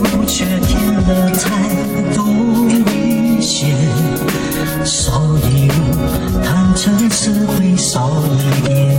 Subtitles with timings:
[0.00, 1.46] 我却偏了太
[2.14, 2.18] 多，
[2.68, 3.66] 有一些，
[4.84, 5.22] 少，
[6.44, 8.97] 坦诚是会少一点。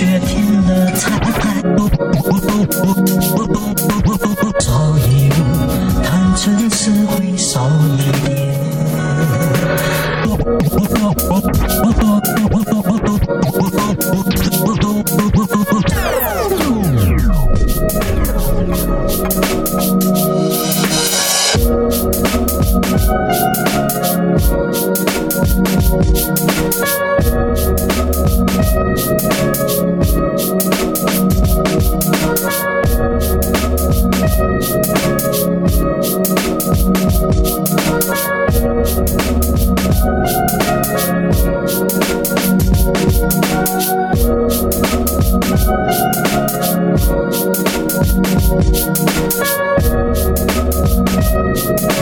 [0.00, 1.10] 却添了彩
[1.76, 1.86] 多，
[4.58, 5.32] 少一物，
[6.02, 8.48] 贪嗔痴会少一点。
[45.50, 47.10] Thank
[51.90, 51.99] you.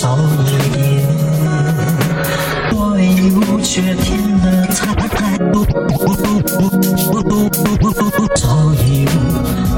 [0.00, 0.80] 少一点。
[2.70, 2.74] 对
[3.34, 4.72] 五却添了彩
[5.52, 5.54] 多，
[8.34, 8.42] 少
[8.82, 9.08] 一物，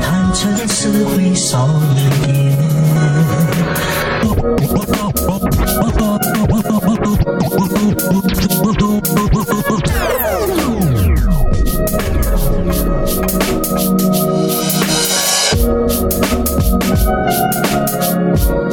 [0.01, 2.33] 贪嗔痴会少一点。
[18.35, 18.73] Thank